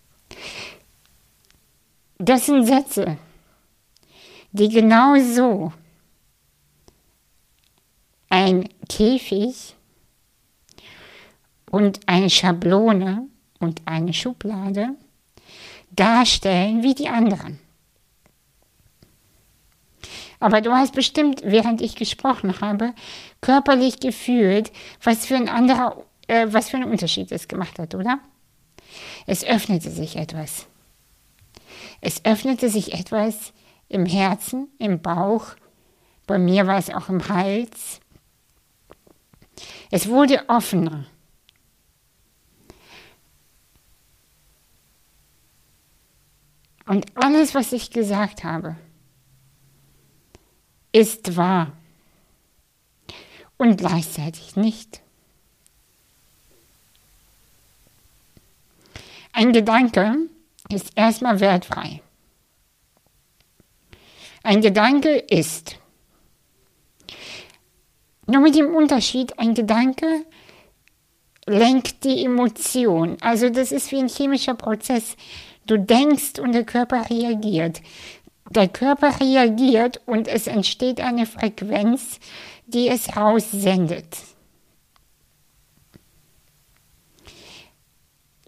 Das 2.18 2.46
sind 2.46 2.66
Sätze, 2.66 3.18
die 4.54 4.70
genau 4.70 5.20
so 5.20 5.74
ein 8.30 8.70
Käfig 8.88 9.76
und 11.70 12.00
eine 12.06 12.30
Schablone 12.30 13.28
und 13.60 13.82
eine 13.86 14.14
Schublade 14.14 14.96
darstellen 15.92 16.82
wie 16.82 16.96
die 16.96 17.10
anderen. 17.10 17.60
Aber 20.40 20.62
du 20.62 20.72
hast 20.72 20.94
bestimmt, 20.94 21.42
während 21.44 21.82
ich 21.82 21.96
gesprochen 21.96 22.60
habe, 22.62 22.94
körperlich 23.42 24.00
gefühlt, 24.00 24.72
was 25.02 25.26
für 25.26 25.36
ein 25.36 25.48
anderer, 25.48 26.04
äh, 26.28 26.48
was 26.50 26.70
für 26.70 26.78
einen 26.78 26.92
Unterschied 26.92 27.32
es 27.32 27.48
gemacht 27.48 27.80
hat, 27.80 27.96
oder? 27.96 28.20
Es 29.26 29.44
öffnete 29.44 29.90
sich 29.90 30.16
etwas. 30.16 30.68
Es 32.02 32.24
öffnete 32.26 32.70
sich 32.70 32.94
etwas 32.94 33.54
im 33.90 34.06
Herzen, 34.06 34.70
im 34.80 35.02
Bauch. 35.02 35.56
Bei 36.28 36.38
mir 36.38 36.68
war 36.68 36.78
es 36.78 36.90
auch 36.90 37.10
im 37.10 37.28
Hals. 37.28 38.00
Es 39.92 40.08
wurde 40.08 40.50
offener. 40.50 41.06
Und 46.86 47.06
alles, 47.16 47.56
was 47.56 47.72
ich 47.72 47.92
gesagt 47.92 48.44
habe, 48.44 48.76
ist 50.92 51.38
wahr 51.38 51.72
und 53.58 53.78
gleichzeitig 53.78 54.56
nicht. 54.56 55.03
Ein 59.34 59.52
Gedanke 59.52 60.30
ist 60.70 60.92
erstmal 60.96 61.40
wertfrei. 61.40 62.02
Ein 64.44 64.62
Gedanke 64.62 65.10
ist. 65.10 65.78
Nur 68.26 68.42
mit 68.42 68.56
dem 68.56 68.74
Unterschied, 68.74 69.38
ein 69.38 69.54
Gedanke 69.54 70.26
lenkt 71.46 72.06
die 72.06 72.24
Emotion. 72.24 73.18
Also 73.20 73.50
das 73.50 73.74
ist 73.74 73.92
wie 73.92 74.00
ein 74.00 74.08
chemischer 74.08 74.54
Prozess. 74.54 75.18
Du 75.66 75.78
denkst 75.78 76.40
und 76.40 76.54
der 76.54 76.64
Körper 76.64 77.10
reagiert 77.10 77.82
der 78.54 78.68
Körper 78.68 79.20
reagiert 79.20 80.02
und 80.06 80.28
es 80.28 80.48
entsteht 80.48 81.02
eine 81.02 81.26
Frequenz, 81.26 82.20
die 82.66 82.88
es 82.88 83.16
raussendet. 83.16 84.18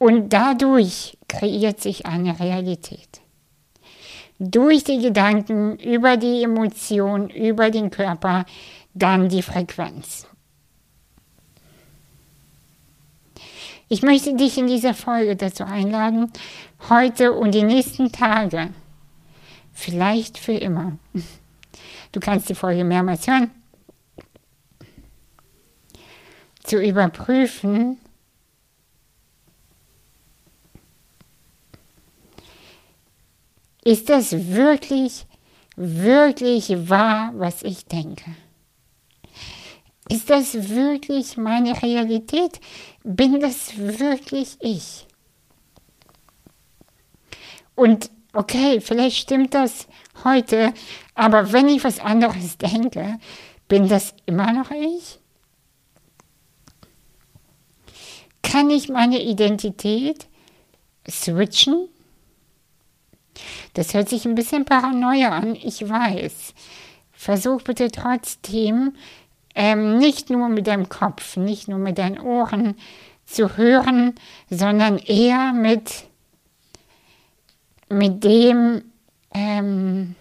Und 0.06 0.34
dadurch 0.34 1.18
kreiert 1.28 1.82
sich 1.82 2.06
eine 2.06 2.40
Realität. 2.40 3.22
Durch 4.38 4.84
die 4.84 5.00
Gedanken, 5.00 5.80
über 5.80 6.16
die 6.16 6.44
Emotion, 6.44 7.32
über 7.32 7.72
den 7.72 7.90
Körper, 7.90 8.46
dann 8.94 9.30
die 9.30 9.42
Frequenz. 9.42 10.28
Ich 13.90 14.04
möchte 14.04 14.36
dich 14.36 14.60
in 14.60 14.68
dieser 14.68 14.94
Folge 14.94 15.36
dazu 15.36 15.64
einladen, 15.64 16.32
heute 16.88 17.34
und 17.34 17.56
die 17.56 17.64
nächsten 17.64 18.12
Tage 18.12 18.70
Vielleicht 19.74 20.38
für 20.38 20.54
immer. 20.54 21.00
Du 22.12 22.20
kannst 22.20 22.48
die 22.48 22.56
Folge 22.56 22.84
mehrmals 22.84 23.26
hören. 23.26 23.50
Zu 26.64 26.80
überprüfen, 26.80 27.98
ist 33.86 34.10
das 34.10 34.32
wirklich, 34.32 35.26
wirklich 35.78 36.90
wahr, 36.90 37.32
was 37.36 37.64
ich 37.64 37.86
denke? 37.86 38.36
Ist 40.10 40.30
das 40.30 40.70
wirklich 40.70 41.38
meine 41.38 41.82
Realität? 41.82 42.60
Bin 43.04 43.40
das 43.40 43.78
wirklich 43.78 44.58
ich? 44.60 45.08
Und 47.76 48.10
okay, 48.34 48.82
vielleicht 48.82 49.18
stimmt 49.18 49.54
das 49.54 49.88
heute, 50.24 50.74
aber 51.14 51.52
wenn 51.52 51.70
ich 51.70 51.84
was 51.84 52.00
anderes 52.00 52.58
denke, 52.58 53.20
bin 53.68 53.88
das 53.88 54.16
immer 54.26 54.52
noch 54.52 54.72
ich? 54.72 55.20
Kann 58.42 58.70
ich 58.70 58.90
meine 58.90 59.22
Identität 59.22 60.28
switchen? 61.10 61.90
Das 63.74 63.94
hört 63.94 64.10
sich 64.10 64.26
ein 64.26 64.36
bisschen 64.36 64.66
paranoia 64.66 65.30
an, 65.30 65.56
ich 65.56 65.88
weiß. 65.88 66.54
Versuch 67.14 67.62
bitte 67.62 67.92
trotzdem, 67.92 68.94
ähm, 69.56 69.98
nicht 69.98 70.30
nur 70.30 70.50
mit 70.50 70.68
deinem 70.68 70.90
Kopf, 70.90 71.38
nicht 71.38 71.68
nur 71.68 71.80
mit 71.80 71.98
deinen 71.98 72.20
Ohren 72.20 72.76
zu 73.26 73.58
hören, 73.58 74.14
sondern 74.50 74.98
eher 74.98 75.54
mit 75.54 76.06
mit 77.90 78.24
dem 78.24 78.84
ähm, 79.34 80.16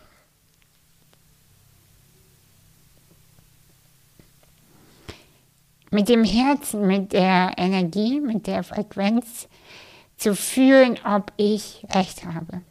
mit 5.91 6.09
dem 6.09 6.25
Herzen, 6.25 6.87
mit 6.87 7.13
der 7.13 7.53
Energie, 7.57 8.21
mit 8.21 8.47
der 8.47 8.65
Frequenz 8.65 9.49
zu 10.17 10.35
fühlen, 10.35 10.99
ob 11.05 11.33
ich 11.37 11.87
recht 11.95 12.25
habe. 12.25 12.63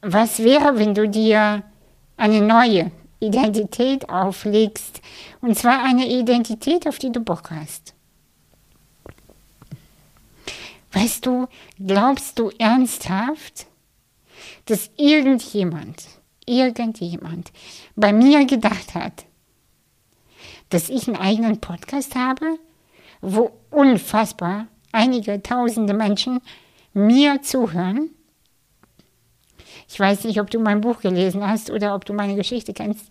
Was 0.00 0.38
wäre, 0.38 0.78
wenn 0.78 0.94
du 0.94 1.08
dir 1.08 1.64
eine 2.16 2.40
neue 2.40 2.92
Identität 3.20 4.08
auflegst, 4.08 5.00
und 5.40 5.58
zwar 5.58 5.82
eine 5.82 6.06
Identität, 6.06 6.86
auf 6.86 6.98
die 6.98 7.10
du 7.10 7.20
Bock 7.20 7.50
hast? 7.50 7.94
Weißt 10.92 11.26
du, 11.26 11.48
glaubst 11.84 12.38
du 12.38 12.50
ernsthaft, 12.58 13.66
dass 14.66 14.90
irgendjemand, 14.96 16.04
irgendjemand 16.46 17.52
bei 17.96 18.12
mir 18.12 18.44
gedacht 18.46 18.94
hat, 18.94 19.26
dass 20.70 20.88
ich 20.88 21.08
einen 21.08 21.16
eigenen 21.16 21.60
Podcast 21.60 22.14
habe, 22.14 22.58
wo 23.20 23.50
unfassbar 23.70 24.68
einige 24.92 25.42
tausende 25.42 25.92
Menschen 25.92 26.40
mir 26.92 27.42
zuhören? 27.42 28.10
Ich 29.88 29.98
weiß 29.98 30.24
nicht, 30.24 30.40
ob 30.40 30.50
du 30.50 30.60
mein 30.60 30.82
Buch 30.82 31.00
gelesen 31.00 31.46
hast 31.46 31.70
oder 31.70 31.94
ob 31.94 32.04
du 32.04 32.12
meine 32.12 32.36
Geschichte 32.36 32.74
kennst. 32.74 33.06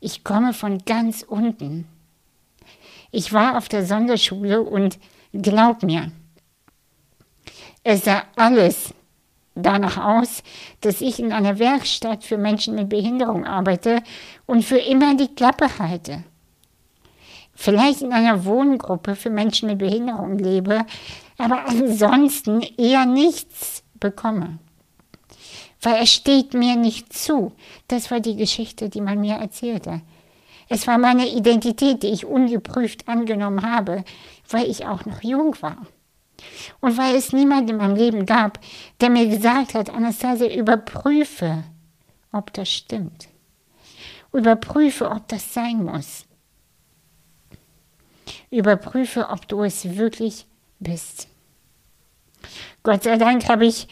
Ich 0.00 0.24
komme 0.24 0.54
von 0.54 0.78
ganz 0.84 1.22
unten. 1.22 1.86
Ich 3.10 3.32
war 3.32 3.58
auf 3.58 3.68
der 3.68 3.84
Sonderschule 3.84 4.62
und 4.62 4.98
glaub 5.32 5.82
mir, 5.82 6.12
es 7.84 8.04
sah 8.04 8.22
alles 8.36 8.94
danach 9.54 9.98
aus, 9.98 10.42
dass 10.80 11.00
ich 11.00 11.18
in 11.18 11.32
einer 11.32 11.58
Werkstatt 11.58 12.24
für 12.24 12.38
Menschen 12.38 12.74
mit 12.74 12.88
Behinderung 12.88 13.44
arbeite 13.44 14.02
und 14.46 14.64
für 14.64 14.78
immer 14.78 15.16
die 15.16 15.34
Klappe 15.34 15.78
halte. 15.78 16.24
Vielleicht 17.54 18.00
in 18.00 18.12
einer 18.12 18.44
Wohngruppe 18.44 19.14
für 19.14 19.30
Menschen 19.30 19.68
mit 19.68 19.78
Behinderung 19.78 20.38
lebe, 20.38 20.86
aber 21.36 21.66
ansonsten 21.66 22.62
eher 22.62 23.04
nichts 23.04 23.82
bekomme. 23.94 24.58
Weil 25.80 26.02
es 26.02 26.12
steht 26.12 26.54
mir 26.54 26.76
nicht 26.76 27.12
zu. 27.12 27.52
Das 27.88 28.10
war 28.10 28.20
die 28.20 28.36
Geschichte, 28.36 28.88
die 28.88 29.00
man 29.00 29.20
mir 29.20 29.34
erzählte. 29.34 30.02
Es 30.68 30.86
war 30.86 30.98
meine 30.98 31.28
Identität, 31.28 32.02
die 32.02 32.08
ich 32.08 32.24
ungeprüft 32.24 33.08
angenommen 33.08 33.62
habe, 33.62 34.04
weil 34.48 34.70
ich 34.70 34.86
auch 34.86 35.04
noch 35.04 35.22
jung 35.22 35.54
war. 35.60 35.86
Und 36.80 36.96
weil 36.96 37.14
es 37.14 37.32
niemand 37.32 37.68
in 37.70 37.76
meinem 37.76 37.96
Leben 37.96 38.26
gab, 38.26 38.58
der 39.00 39.10
mir 39.10 39.28
gesagt 39.28 39.74
hat, 39.74 39.90
Anastasia, 39.90 40.48
überprüfe, 40.54 41.64
ob 42.32 42.52
das 42.52 42.70
stimmt. 42.70 43.28
Überprüfe, 44.32 45.10
ob 45.10 45.28
das 45.28 45.52
sein 45.52 45.84
muss. 45.84 46.24
Überprüfe, 48.50 49.28
ob 49.28 49.46
du 49.48 49.62
es 49.62 49.96
wirklich 49.96 50.46
bist. 50.80 51.28
Gott 52.82 53.04
sei 53.04 53.16
Dank 53.16 53.48
habe 53.48 53.66
ich, 53.66 53.88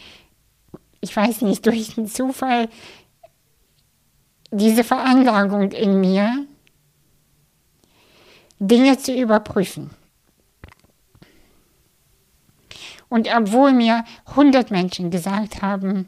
ich 1.01 1.15
weiß 1.15 1.41
nicht, 1.41 1.65
durch 1.65 1.95
den 1.95 2.07
Zufall 2.07 2.69
diese 4.51 4.83
Veranlagung 4.83 5.71
in 5.71 5.99
mir, 5.99 6.45
Dinge 8.59 8.97
zu 8.97 9.13
überprüfen. 9.13 9.89
Und 13.09 13.27
obwohl 13.35 13.73
mir 13.73 14.05
hundert 14.35 14.71
Menschen 14.71 15.09
gesagt 15.09 15.61
haben, 15.61 16.07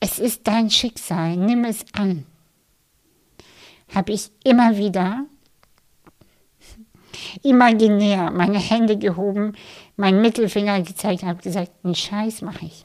es 0.00 0.18
ist 0.18 0.46
dein 0.46 0.70
Schicksal, 0.70 1.36
nimm 1.36 1.64
es 1.64 1.84
an, 1.92 2.24
habe 3.94 4.12
ich 4.12 4.30
immer 4.44 4.76
wieder 4.76 5.26
imaginär 7.42 8.30
meine 8.30 8.58
Hände 8.58 8.96
gehoben, 8.96 9.54
meinen 9.96 10.20
Mittelfinger 10.20 10.80
gezeigt, 10.82 11.22
habe 11.22 11.42
gesagt, 11.42 11.72
einen 11.82 11.94
Scheiß 11.94 12.42
mache 12.42 12.66
ich. 12.66 12.84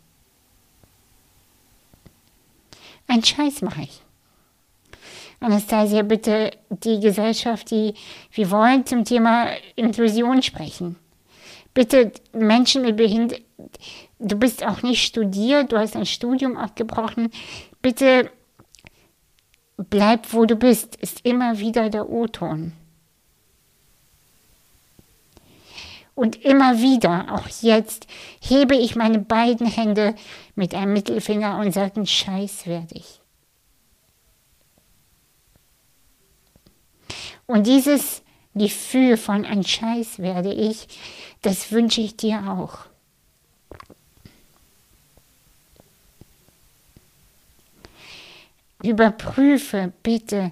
Einen 3.07 3.23
Scheiß 3.23 3.61
mache 3.61 3.81
ich. 3.81 4.01
Anastasia, 5.39 6.01
bitte 6.01 6.51
die 6.69 6.99
Gesellschaft, 6.99 7.71
die 7.71 7.93
wir 8.31 8.51
wollen 8.51 8.85
zum 8.85 9.05
Thema 9.05 9.47
Inklusion 9.75 10.41
sprechen 10.43 10.97
bitte 11.73 12.11
Menschen 12.33 12.81
mit 12.81 12.97
Behinderung, 12.97 13.43
du 14.19 14.35
bist 14.35 14.65
auch 14.65 14.81
nicht 14.81 15.03
studiert, 15.03 15.71
du 15.71 15.77
hast 15.77 15.95
ein 15.95 16.05
Studium 16.05 16.57
abgebrochen, 16.57 17.29
bitte 17.81 18.29
bleib 19.77 20.33
wo 20.33 20.45
du 20.45 20.55
bist, 20.55 20.95
ist 20.97 21.25
immer 21.25 21.59
wieder 21.59 21.89
der 21.89 22.09
O-Ton. 22.09 22.73
Und 26.19 26.43
immer 26.43 26.81
wieder, 26.81 27.33
auch 27.33 27.47
jetzt, 27.61 28.05
hebe 28.41 28.75
ich 28.75 28.97
meine 28.97 29.19
beiden 29.19 29.65
Hände 29.65 30.15
mit 30.53 30.75
einem 30.75 30.91
Mittelfinger 30.91 31.57
und 31.59 31.73
sage, 31.73 32.05
Scheiß 32.05 32.67
werde 32.67 32.95
ich. 32.95 33.21
Und 37.45 37.67
dieses 37.67 38.21
Gefühl 38.53 39.15
von 39.15 39.45
ein 39.45 39.63
Scheiß 39.63 40.19
werde 40.19 40.53
ich, 40.53 40.89
das 41.41 41.71
wünsche 41.71 42.01
ich 42.01 42.17
dir 42.17 42.51
auch. 42.51 42.79
Überprüfe 48.83 49.93
bitte 50.03 50.51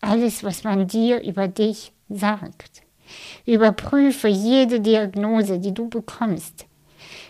alles, 0.00 0.44
was 0.44 0.62
man 0.62 0.86
dir 0.86 1.20
über 1.22 1.48
dich 1.48 1.90
sagt. 2.08 2.82
Überprüfe 3.46 4.28
jede 4.28 4.80
Diagnose, 4.80 5.58
die 5.58 5.72
du 5.72 5.88
bekommst. 5.88 6.66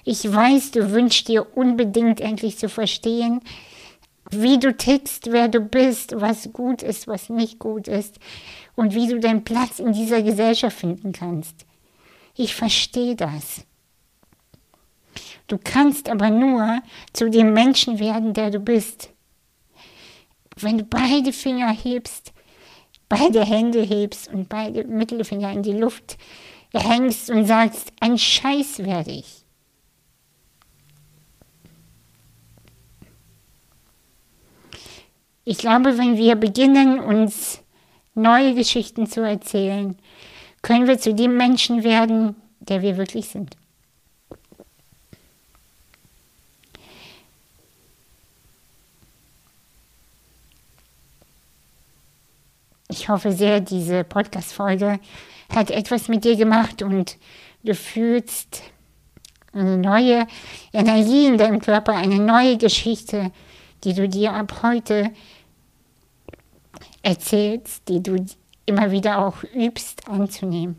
Ich 0.04 0.32
weiß, 0.32 0.70
du 0.72 0.90
wünschst 0.92 1.28
dir 1.28 1.56
unbedingt 1.56 2.20
endlich 2.20 2.58
zu 2.58 2.68
verstehen, 2.68 3.40
wie 4.30 4.58
du 4.58 4.76
tickst, 4.76 5.32
wer 5.32 5.48
du 5.48 5.60
bist, 5.60 6.20
was 6.20 6.52
gut 6.52 6.82
ist, 6.82 7.08
was 7.08 7.28
nicht 7.28 7.58
gut 7.58 7.88
ist 7.88 8.18
und 8.76 8.94
wie 8.94 9.08
du 9.08 9.20
deinen 9.20 9.44
Platz 9.44 9.78
in 9.78 9.92
dieser 9.92 10.22
Gesellschaft 10.22 10.78
finden 10.78 11.12
kannst. 11.12 11.66
Ich 12.34 12.54
verstehe 12.54 13.16
das. 13.16 13.64
Du 15.46 15.58
kannst 15.62 16.08
aber 16.08 16.30
nur 16.30 16.80
zu 17.12 17.30
dem 17.30 17.52
Menschen 17.54 17.98
werden, 17.98 18.34
der 18.34 18.50
du 18.50 18.60
bist. 18.60 19.10
Wenn 20.56 20.78
du 20.78 20.84
beide 20.84 21.32
Finger 21.32 21.70
hebst, 21.70 22.32
beide 23.08 23.44
Hände 23.44 23.82
hebst 23.82 24.32
und 24.32 24.48
beide 24.48 24.84
Mittelfinger 24.84 25.52
in 25.52 25.62
die 25.62 25.72
Luft 25.72 26.18
hängst 26.72 27.30
und 27.30 27.46
sagst, 27.46 27.92
ein 28.00 28.18
Scheiß 28.18 28.80
werde 28.80 29.10
ich. 29.10 29.44
Ich 35.44 35.58
glaube, 35.58 35.96
wenn 35.96 36.18
wir 36.18 36.36
beginnen, 36.36 37.00
uns 37.00 37.62
neue 38.14 38.54
Geschichten 38.54 39.06
zu 39.06 39.22
erzählen, 39.22 39.96
können 40.60 40.86
wir 40.86 40.98
zu 40.98 41.14
dem 41.14 41.38
Menschen 41.38 41.84
werden, 41.84 42.36
der 42.60 42.82
wir 42.82 42.98
wirklich 42.98 43.28
sind. 43.28 43.56
Ich 52.90 53.08
hoffe 53.08 53.32
sehr, 53.32 53.60
diese 53.60 54.02
Podcast-Folge 54.02 54.98
hat 55.54 55.70
etwas 55.70 56.08
mit 56.08 56.24
dir 56.24 56.36
gemacht 56.36 56.82
und 56.82 57.18
du 57.62 57.74
fühlst 57.74 58.62
eine 59.52 59.76
neue 59.76 60.26
Energie 60.72 61.26
in 61.26 61.38
deinem 61.38 61.60
Körper, 61.60 61.94
eine 61.94 62.18
neue 62.18 62.56
Geschichte, 62.56 63.30
die 63.84 63.94
du 63.94 64.08
dir 64.08 64.32
ab 64.32 64.62
heute 64.62 65.10
erzählst, 67.02 67.88
die 67.88 68.02
du 68.02 68.24
immer 68.66 68.90
wieder 68.90 69.18
auch 69.18 69.42
übst 69.54 70.08
anzunehmen. 70.08 70.76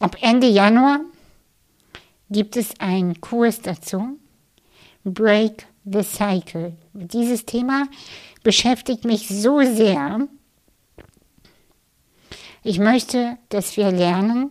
Ab 0.00 0.16
Ende 0.20 0.46
Januar 0.46 1.00
gibt 2.30 2.56
es 2.56 2.78
einen 2.78 3.20
Kurs 3.20 3.60
dazu, 3.60 4.16
Break 5.04 5.67
the 5.92 6.02
Cycle. 6.02 6.76
Dieses 6.92 7.44
Thema 7.46 7.88
beschäftigt 8.42 9.04
mich 9.04 9.28
so 9.28 9.60
sehr. 9.62 10.28
Ich 12.62 12.78
möchte, 12.78 13.38
dass 13.48 13.76
wir 13.76 13.90
lernen, 13.90 14.50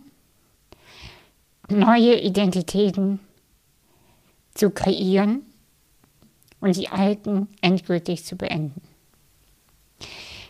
neue 1.68 2.20
Identitäten 2.20 3.20
zu 4.54 4.70
kreieren 4.70 5.42
und 6.60 6.76
die 6.76 6.88
alten 6.88 7.48
endgültig 7.60 8.24
zu 8.24 8.36
beenden. 8.36 8.80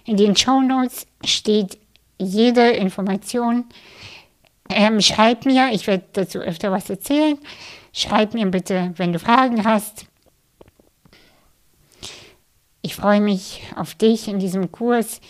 In 0.04 0.16
den 0.16 0.36
Show 0.36 0.60
Notes 0.60 1.06
steht 1.24 1.78
jede 2.18 2.70
Information. 2.70 3.66
Ähm, 4.70 5.00
schreib 5.00 5.44
mir, 5.44 5.70
ich 5.72 5.86
werde 5.86 6.04
dazu 6.12 6.38
öfter 6.38 6.72
was 6.72 6.88
erzählen. 6.88 7.38
Schreib 7.92 8.34
mir 8.34 8.46
bitte, 8.46 8.92
wenn 8.96 9.12
du 9.12 9.18
Fragen 9.18 9.64
hast. 9.64 10.06
Ich 12.82 12.94
freue 12.94 13.20
mich 13.20 13.62
auf 13.76 13.94
dich 13.94 14.28
in 14.28 14.38
diesem 14.38 14.70
Kurs 14.70 15.20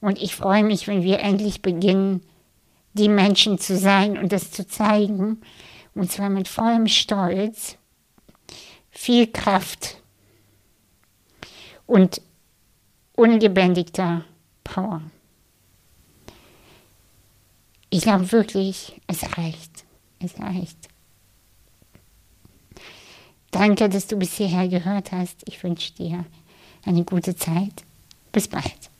und 0.00 0.20
ich 0.20 0.34
freue 0.34 0.64
mich, 0.64 0.86
wenn 0.86 1.02
wir 1.02 1.20
endlich 1.20 1.62
beginnen, 1.62 2.22
die 2.94 3.08
Menschen 3.08 3.58
zu 3.58 3.76
sein 3.76 4.16
und 4.16 4.32
das 4.32 4.50
zu 4.50 4.66
zeigen. 4.66 5.40
Und 5.94 6.10
zwar 6.10 6.30
mit 6.30 6.48
vollem 6.48 6.88
Stolz, 6.88 7.76
viel 8.90 9.26
Kraft 9.26 10.02
und 11.86 12.20
ungebändigter 13.14 14.24
Power. 14.64 15.02
Ich 17.90 18.02
glaube 18.02 18.32
wirklich, 18.32 19.00
es 19.06 19.22
reicht. 19.38 19.84
Es 20.18 20.38
reicht. 20.40 20.88
Danke, 23.50 23.88
dass 23.88 24.08
du 24.08 24.16
bis 24.16 24.34
hierher 24.34 24.66
gehört 24.66 25.12
hast. 25.12 25.42
Ich 25.46 25.62
wünsche 25.62 25.92
dir 25.94 26.24
eine 26.86 27.04
gute 27.04 27.36
Zeit. 27.36 27.84
Bis 28.32 28.48
bald. 28.48 28.90